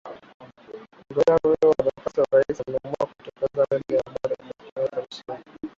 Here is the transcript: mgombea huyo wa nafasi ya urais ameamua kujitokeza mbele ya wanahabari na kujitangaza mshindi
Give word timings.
mgombea 1.09 1.37
huyo 1.43 1.55
wa 1.77 1.85
nafasi 1.85 2.19
ya 2.19 2.25
urais 2.31 2.61
ameamua 2.67 3.05
kujitokeza 3.17 3.65
mbele 3.69 3.83
ya 3.95 4.01
wanahabari 4.05 4.35
na 4.43 4.57
kujitangaza 4.57 5.07
mshindi 5.11 5.43